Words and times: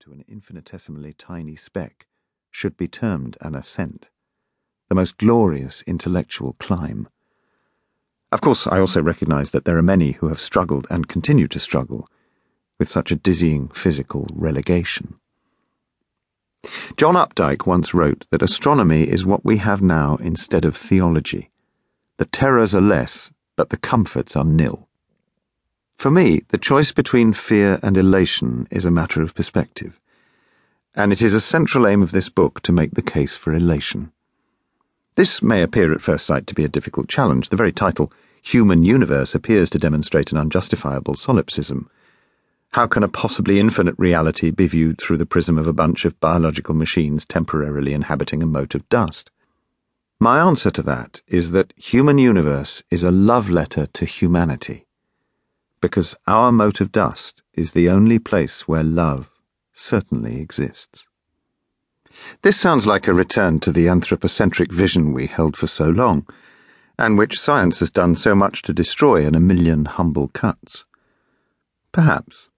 to 0.00 0.12
an 0.12 0.24
infinitesimally 0.26 1.12
tiny 1.12 1.54
speck 1.54 2.06
should 2.50 2.76
be 2.76 2.88
termed 2.88 3.36
an 3.42 3.54
ascent, 3.54 4.08
the 4.88 4.94
most 4.94 5.18
glorious 5.18 5.82
intellectual 5.86 6.54
climb. 6.54 7.06
Of 8.32 8.40
course, 8.40 8.66
I 8.66 8.80
also 8.80 9.02
recognize 9.02 9.50
that 9.50 9.66
there 9.66 9.76
are 9.76 9.82
many 9.82 10.12
who 10.12 10.28
have 10.28 10.40
struggled 10.40 10.86
and 10.88 11.06
continue 11.06 11.48
to 11.48 11.60
struggle 11.60 12.08
with 12.78 12.88
such 12.88 13.10
a 13.10 13.16
dizzying 13.16 13.68
physical 13.68 14.26
relegation. 14.32 15.16
John 16.96 17.14
Updike 17.14 17.66
once 17.66 17.92
wrote 17.92 18.26
that 18.30 18.42
astronomy 18.42 19.02
is 19.02 19.26
what 19.26 19.44
we 19.44 19.58
have 19.58 19.82
now 19.82 20.16
instead 20.16 20.64
of 20.64 20.76
theology. 20.76 21.50
The 22.16 22.24
terrors 22.24 22.74
are 22.74 22.80
less, 22.80 23.32
but 23.54 23.68
the 23.68 23.76
comforts 23.76 24.34
are 24.34 24.44
nil. 24.44 24.87
For 25.98 26.12
me, 26.12 26.42
the 26.50 26.58
choice 26.58 26.92
between 26.92 27.32
fear 27.32 27.80
and 27.82 27.96
elation 27.96 28.68
is 28.70 28.84
a 28.84 28.90
matter 28.90 29.20
of 29.20 29.34
perspective, 29.34 29.98
and 30.94 31.12
it 31.12 31.20
is 31.20 31.34
a 31.34 31.40
central 31.40 31.88
aim 31.88 32.02
of 32.02 32.12
this 32.12 32.28
book 32.28 32.62
to 32.62 32.72
make 32.72 32.92
the 32.92 33.02
case 33.02 33.34
for 33.34 33.52
elation. 33.52 34.12
This 35.16 35.42
may 35.42 35.60
appear 35.60 35.92
at 35.92 36.00
first 36.00 36.24
sight 36.24 36.46
to 36.46 36.54
be 36.54 36.62
a 36.62 36.68
difficult 36.68 37.08
challenge. 37.08 37.48
The 37.48 37.56
very 37.56 37.72
title, 37.72 38.12
Human 38.42 38.84
Universe, 38.84 39.34
appears 39.34 39.68
to 39.70 39.78
demonstrate 39.80 40.30
an 40.30 40.38
unjustifiable 40.38 41.16
solipsism. 41.16 41.90
How 42.74 42.86
can 42.86 43.02
a 43.02 43.08
possibly 43.08 43.58
infinite 43.58 43.96
reality 43.98 44.52
be 44.52 44.68
viewed 44.68 45.00
through 45.00 45.16
the 45.16 45.26
prism 45.26 45.58
of 45.58 45.66
a 45.66 45.72
bunch 45.72 46.04
of 46.04 46.20
biological 46.20 46.76
machines 46.76 47.24
temporarily 47.24 47.92
inhabiting 47.92 48.40
a 48.40 48.46
mote 48.46 48.76
of 48.76 48.88
dust? 48.88 49.32
My 50.20 50.38
answer 50.38 50.70
to 50.70 50.82
that 50.82 51.22
is 51.26 51.50
that 51.50 51.72
Human 51.76 52.18
Universe 52.18 52.84
is 52.88 53.02
a 53.02 53.10
love 53.10 53.50
letter 53.50 53.86
to 53.94 54.04
humanity 54.04 54.84
because 55.80 56.16
our 56.26 56.50
mote 56.52 56.80
of 56.80 56.92
dust 56.92 57.42
is 57.54 57.72
the 57.72 57.88
only 57.88 58.18
place 58.18 58.66
where 58.66 58.84
love 58.84 59.30
certainly 59.72 60.40
exists. 60.40 61.06
This 62.42 62.58
sounds 62.58 62.86
like 62.86 63.06
a 63.06 63.14
return 63.14 63.60
to 63.60 63.72
the 63.72 63.88
anthropocentric 63.88 64.72
vision 64.72 65.12
we 65.12 65.26
held 65.26 65.56
for 65.56 65.66
so 65.66 65.88
long, 65.88 66.26
and 66.98 67.16
which 67.16 67.38
science 67.38 67.78
has 67.78 67.90
done 67.90 68.16
so 68.16 68.34
much 68.34 68.62
to 68.62 68.72
destroy 68.72 69.24
in 69.24 69.34
a 69.34 69.40
million 69.40 69.84
humble 69.84 70.28
cuts. 70.28 70.84
Perhaps. 71.92 72.48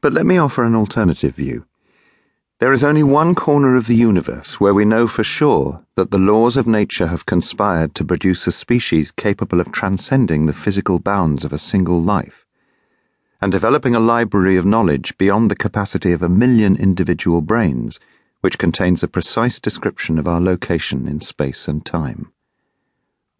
But 0.00 0.12
let 0.12 0.26
me 0.26 0.38
offer 0.38 0.64
an 0.64 0.74
alternative 0.74 1.34
view. 1.34 1.66
There 2.64 2.72
is 2.72 2.82
only 2.82 3.02
one 3.02 3.34
corner 3.34 3.76
of 3.76 3.88
the 3.88 3.94
universe 3.94 4.58
where 4.58 4.72
we 4.72 4.86
know 4.86 5.06
for 5.06 5.22
sure 5.22 5.84
that 5.96 6.10
the 6.10 6.16
laws 6.16 6.56
of 6.56 6.66
nature 6.66 7.08
have 7.08 7.26
conspired 7.26 7.94
to 7.94 8.06
produce 8.06 8.46
a 8.46 8.52
species 8.52 9.10
capable 9.10 9.60
of 9.60 9.70
transcending 9.70 10.46
the 10.46 10.54
physical 10.54 10.98
bounds 10.98 11.44
of 11.44 11.52
a 11.52 11.58
single 11.58 12.00
life, 12.00 12.46
and 13.42 13.52
developing 13.52 13.94
a 13.94 14.00
library 14.00 14.56
of 14.56 14.64
knowledge 14.64 15.14
beyond 15.18 15.50
the 15.50 15.54
capacity 15.54 16.10
of 16.12 16.22
a 16.22 16.28
million 16.30 16.74
individual 16.74 17.42
brains, 17.42 18.00
which 18.40 18.56
contains 18.56 19.02
a 19.02 19.08
precise 19.08 19.58
description 19.58 20.18
of 20.18 20.26
our 20.26 20.40
location 20.40 21.06
in 21.06 21.20
space 21.20 21.68
and 21.68 21.84
time. 21.84 22.32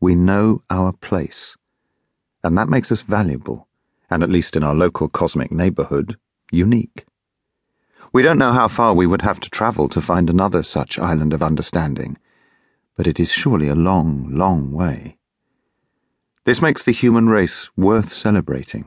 We 0.01 0.15
know 0.15 0.65
our 0.69 0.93
place, 0.93 1.57
and 2.43 2.59
that 2.59 2.69
makes 2.69 2.93
us 2.93 3.01
valuable, 3.01 3.69
and 4.11 4.23
at 4.23 4.29
least 4.29 4.55
in 4.55 4.63
our 4.63 4.75
local 4.75 5.09
cosmic 5.09 5.51
neighborhood, 5.51 6.19
unique. 6.53 7.07
We 8.13 8.23
don't 8.23 8.39
know 8.39 8.53
how 8.53 8.69
far 8.69 8.95
we 8.95 9.07
would 9.07 9.23
have 9.23 9.41
to 9.41 9.51
travel 9.51 9.89
to 9.89 10.01
find 10.01 10.31
another 10.31 10.63
such 10.63 10.99
island 10.99 11.33
of 11.33 11.43
understanding, 11.43 12.17
but 12.97 13.07
it 13.07 13.19
is 13.19 13.33
surely 13.33 13.69
a 13.69 13.75
long, 13.75 14.29
long 14.31 14.73
way. 14.73 15.17
This 16.45 16.61
makes 16.61 16.85
the 16.85 16.93
human 16.93 17.29
race 17.29 17.71
worth 17.77 18.13
celebrating, 18.13 18.87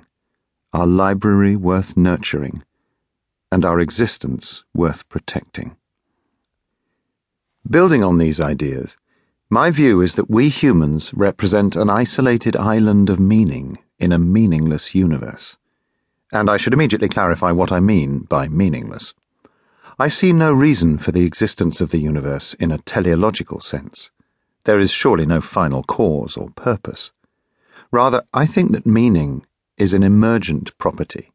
our 0.74 0.88
library 0.88 1.56
worth 1.56 1.98
nurturing, 1.98 2.64
and 3.52 3.66
our 3.66 3.80
existence 3.80 4.64
worth 4.74 5.08
protecting. 5.10 5.76
Building 7.70 8.04
on 8.04 8.18
these 8.18 8.40
ideas, 8.40 8.96
my 9.50 9.72
view 9.72 10.02
is 10.02 10.16
that 10.16 10.30
we 10.30 10.50
humans 10.50 11.14
represent 11.14 11.76
an 11.76 11.90
isolated 11.90 12.56
island 12.56 13.10
of 13.10 13.20
meaning 13.20 13.80
in 13.98 14.12
a 14.12 14.20
meaningless 14.20 14.94
universe 14.94 15.58
and 16.32 16.50
I 16.50 16.58
should 16.58 16.74
immediately 16.74 17.10
clarify 17.10 17.52
what 17.52 17.72
I 17.72 17.80
mean 17.80 18.20
by 18.20 18.48
meaningless. 18.48 19.14
I 20.00 20.10
see 20.10 20.32
no 20.32 20.54
reason 20.54 20.98
for 20.98 21.12
the 21.12 21.26
existence 21.26 21.82
of 21.82 21.90
the 21.90 21.98
universe 21.98 22.54
in 22.56 22.72
a 22.72 22.78
teleological 22.78 23.60
sense. 23.60 24.12
There 24.66 24.80
is 24.80 24.92
surely 24.92 25.26
no 25.26 25.42
final 25.42 25.84
cause 25.84 26.38
or 26.38 26.50
purpose. 26.52 27.12
Rather, 27.92 28.24
I 28.34 28.46
think 28.46 28.74
that 28.74 28.86
meaning 28.86 29.46
is 29.78 29.94
an 29.94 30.04
emergent 30.04 30.78
property. 30.78 31.32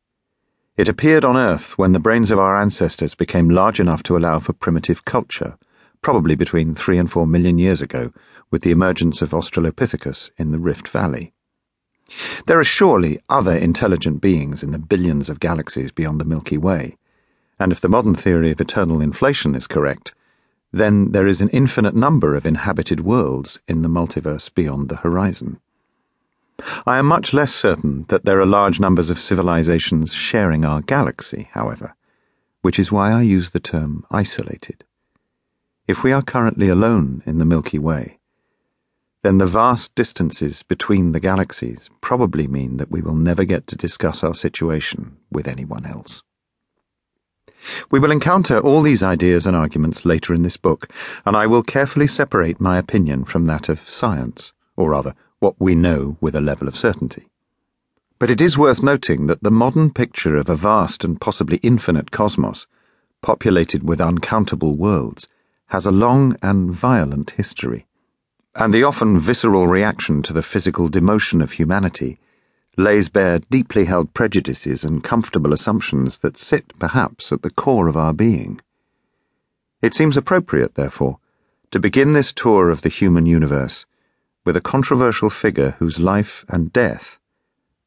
It 0.77 0.89
appeared 0.89 1.25
on 1.25 1.37
Earth 1.37 1.77
when 1.77 1.93
the 1.93 2.01
brains 2.01 2.31
of 2.31 2.39
our 2.39 2.57
ancestors 2.57 3.15
became 3.15 3.49
large 3.49 3.81
enough 3.81 4.03
to 4.05 4.17
allow 4.17 4.39
for 4.39 4.53
primitive 4.53 5.05
culture, 5.05 5.57
probably 6.01 6.35
between 6.35 6.75
three 6.75 6.99
and 6.99 7.11
four 7.11 7.27
million 7.27 7.59
years 7.59 7.81
ago, 7.81 8.13
with 8.51 8.63
the 8.63 8.71
emergence 8.71 9.23
of 9.23 9.31
Australopithecus 9.31 10.31
in 10.37 10.53
the 10.53 10.59
Rift 10.59 10.89
Valley. 10.89 11.32
There 12.47 12.59
are 12.59 12.65
surely 12.65 13.21
other 13.29 13.55
intelligent 13.55 14.21
beings 14.21 14.63
in 14.63 14.73
the 14.73 14.79
billions 14.79 15.29
of 15.29 15.41
galaxies 15.41 15.91
beyond 15.91 16.21
the 16.21 16.25
Milky 16.25 16.59
Way, 16.59 16.97
and 17.59 17.73
if 17.73 17.81
the 17.81 17.89
modern 17.89 18.15
theory 18.15 18.51
of 18.51 18.61
eternal 18.61 19.01
inflation 19.01 19.55
is 19.55 19.67
correct, 19.67 20.13
then 20.73 21.13
there 21.13 21.27
is 21.27 21.41
an 21.41 21.51
infinite 21.51 21.95
number 21.95 22.35
of 22.35 22.47
inhabited 22.47 23.01
worlds 23.01 23.61
in 23.69 23.83
the 23.83 23.89
multiverse 23.89 24.53
beyond 24.53 24.89
the 24.89 24.97
horizon. 24.97 25.61
I 26.87 26.99
am 26.99 27.07
much 27.07 27.33
less 27.33 27.55
certain 27.55 28.07
that 28.09 28.25
there 28.25 28.41
are 28.41 28.47
large 28.47 28.81
numbers 28.81 29.11
of 29.11 29.19
civilizations 29.19 30.13
sharing 30.13 30.65
our 30.65 30.81
galaxy, 30.81 31.49
however, 31.53 31.95
which 32.63 32.79
is 32.79 32.93
why 32.93 33.13
I 33.13 33.23
use 33.23 33.51
the 33.51 33.61
term 33.61 34.07
isolated. 34.11 34.85
If 35.89 36.03
we 36.03 36.13
are 36.13 36.23
currently 36.23 36.69
alone 36.69 37.23
in 37.27 37.39
the 37.39 37.45
Milky 37.45 37.79
Way, 37.79 38.19
then 39.23 39.39
the 39.39 39.47
vast 39.47 39.95
distances 39.95 40.65
between 40.65 41.13
the 41.13 41.21
galaxies 41.21 41.89
probably 42.01 42.49
mean 42.49 42.77
that 42.79 42.91
we 42.91 43.01
will 43.01 43.15
never 43.15 43.45
get 43.45 43.69
to 43.69 43.77
discuss 43.77 44.25
our 44.25 44.35
situation 44.35 45.17
with 45.31 45.47
anyone 45.47 45.87
else. 45.87 46.25
We 47.93 48.01
will 48.01 48.11
encounter 48.11 48.59
all 48.59 48.83
these 48.83 49.05
ideas 49.05 49.47
and 49.47 49.55
arguments 49.55 50.05
later 50.05 50.35
in 50.35 50.43
this 50.43 50.57
book, 50.57 50.91
and 51.25 51.37
I 51.37 51.47
will 51.47 51.63
carefully 51.63 52.09
separate 52.09 52.61
my 52.61 52.79
opinion 52.79 53.25
from 53.25 53.47
that 53.47 53.69
of 53.69 53.89
science, 53.89 54.53
or 54.77 54.91
rather, 54.91 55.15
what 55.39 55.55
we 55.61 55.77
know 55.77 56.17
with 56.21 56.35
a 56.35 56.41
level 56.41 56.67
of 56.67 56.77
certainty. 56.77 57.29
But 58.19 58.31
it 58.31 58.41
is 58.41 58.59
worth 58.59 58.83
noting 58.83 59.29
that 59.29 59.45
the 59.45 59.51
modern 59.53 59.93
picture 59.93 60.37
of 60.37 60.49
a 60.49 60.57
vast 60.57 61.05
and 61.05 61.21
possibly 61.21 61.59
infinite 61.59 62.11
cosmos, 62.11 62.67
populated 63.21 63.85
with 63.85 64.01
uncountable 64.01 64.75
worlds, 64.75 65.29
has 65.67 65.87
a 65.87 65.93
long 65.93 66.37
and 66.43 66.73
violent 66.73 67.31
history 67.31 67.87
and 68.55 68.73
the 68.73 68.85
often 68.85 69.19
visceral 69.19 69.67
reaction 69.67 70.23
to 70.23 70.33
the 70.33 70.43
physical 70.43 70.89
demotion 70.89 71.43
of 71.43 71.53
humanity 71.53 72.19
lays 72.77 73.09
bare 73.09 73.39
deeply 73.51 73.85
held 73.85 74.15
prejudices 74.15 74.85
and 74.85 75.05
comfortable 75.05 75.53
assumptions 75.53 76.19
that 76.19 76.39
sit, 76.39 76.73
perhaps, 76.79 77.33
at 77.33 77.43
the 77.43 77.51
core 77.51 77.89
of 77.89 77.97
our 77.97 78.13
being. 78.13 78.61
It 79.81 79.95
seems 79.95 80.17
appropriate, 80.17 80.75
therefore, 80.75 81.19
to 81.71 81.81
begin 81.81 82.13
this 82.13 82.33
tour 82.33 82.71
of 82.71 82.83
the 82.83 82.89
human 82.89 83.27
universe 83.27 83.85
with 84.45 84.57
a 84.57 84.61
controversial 84.61 85.31
figure 85.31 85.77
whose 85.79 85.99
life 85.99 86.45
and 86.49 86.73
death 86.73 87.19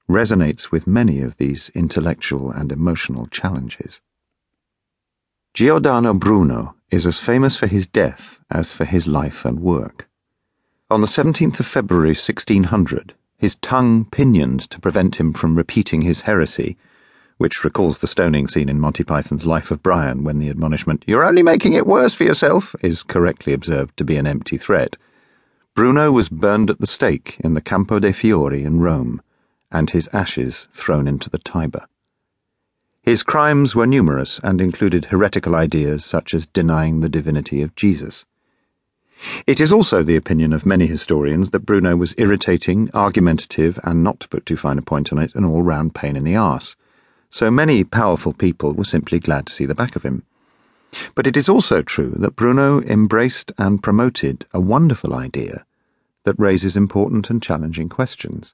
resonates 0.09 0.72
with 0.72 0.88
many 0.88 1.22
of 1.22 1.38
these 1.38 1.70
intellectual 1.70 2.52
and 2.52 2.72
emotional 2.72 3.28
challenges. 3.28 4.02
Giordano 5.53 6.14
Bruno 6.14 6.76
is 6.92 7.08
as 7.08 7.20
famous 7.20 7.56
for 7.56 7.68
his 7.68 7.88
death 7.88 8.40
as 8.52 8.72
for 8.72 8.86
his 8.86 9.08
life 9.08 9.46
and 9.46 9.59
work. 9.59 10.08
On 10.88 11.01
the 11.01 11.07
17th 11.07 11.59
of 11.59 11.66
February 11.66 12.09
1600, 12.09 13.16
his 13.40 13.56
tongue 13.56 14.06
pinioned 14.06 14.69
to 14.69 14.79
prevent 14.79 15.16
him 15.16 15.34
from 15.34 15.56
repeating 15.56 16.03
his 16.03 16.22
heresy, 16.22 16.78
which 17.40 17.63
recalls 17.63 17.97
the 17.97 18.07
stoning 18.07 18.47
scene 18.47 18.69
in 18.69 18.79
Monty 18.79 19.03
Python's 19.03 19.47
Life 19.47 19.72
of 19.72 19.81
Brian 19.81 20.23
when 20.23 20.38
the 20.38 20.47
admonishment, 20.47 21.03
You're 21.08 21.26
only 21.26 21.41
making 21.41 21.73
it 21.73 21.87
worse 21.87 22.14
for 22.14 22.23
yourself, 22.23 22.76
is 22.82 23.02
correctly 23.02 23.52
observed 23.52 23.97
to 23.97 24.03
be 24.03 24.16
an 24.16 24.28
empty 24.28 24.59
threat. 24.59 24.96
Bruno 25.73 26.11
was 26.11 26.29
burned 26.29 26.70
at 26.70 26.78
the 26.78 26.85
stake 26.85 27.38
in 27.40 27.55
the 27.55 27.61
Campo 27.61 27.97
dei 27.97 28.11
Fiori 28.11 28.64
in 28.64 28.79
Rome, 28.79 29.23
and 29.72 29.90
his 29.90 30.08
ashes 30.14 30.67
thrown 30.72 31.08
into 31.08 31.31
the 31.31 31.40
Tiber. 31.40 31.88
His 33.02 33.23
crimes 33.23 33.73
were 33.73 33.88
numerous 33.88 34.40
and 34.43 34.61
included 34.61 35.05
heretical 35.05 35.55
ideas 35.55 36.05
such 36.05 36.35
as 36.35 36.46
denying 36.46 36.99
the 36.99 37.09
divinity 37.09 37.64
of 37.64 37.76
Jesus. 37.76 38.23
It 39.47 39.59
is 39.59 39.72
also 39.72 40.03
the 40.03 40.16
opinion 40.16 40.53
of 40.53 40.66
many 40.66 40.88
historians 40.88 41.52
that 41.52 41.66
Bruno 41.66 41.96
was 41.96 42.14
irritating, 42.17 42.90
argumentative, 42.94 43.79
and 43.84 44.03
not 44.03 44.20
to 44.20 44.28
put 44.28 44.46
too 44.46 44.58
fine 44.58 44.78
a 44.78 44.82
point 44.82 45.12
on 45.12 45.20
it, 45.20 45.34
an 45.35 45.46
all 45.46 45.64
round 45.64 45.96
pain 45.96 46.16
in 46.16 46.23
the 46.23 46.35
arse. 46.35 46.76
So 47.29 47.50
many 47.50 47.84
powerful 47.84 48.34
people 48.34 48.73
were 48.73 48.84
simply 48.84 49.20
glad 49.20 49.47
to 49.47 49.53
see 49.53 49.66
the 49.66 49.76
back 49.76 49.96
of 49.96 50.03
him. 50.03 50.23
But 51.16 51.28
it 51.28 51.35
is 51.35 51.50
also 51.50 51.82
true 51.82 52.14
that 52.17 52.35
Bruno 52.35 52.82
embraced 52.82 53.52
and 53.58 53.84
promoted 53.84 54.46
a 54.53 54.59
wonderful 54.59 55.14
idea 55.14 55.66
that 56.23 56.40
raises 56.40 56.78
important 56.78 57.29
and 57.29 57.41
challenging 57.41 57.90
questions. 57.90 58.53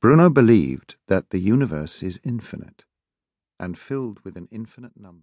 Bruno 0.00 0.30
believed 0.30 0.94
that 1.08 1.30
the 1.30 1.40
universe 1.40 2.02
is 2.02 2.20
infinite 2.24 2.84
and 3.58 3.76
filled 3.78 4.20
with 4.24 4.36
an 4.36 4.48
infinite 4.52 4.92
number. 4.96 5.16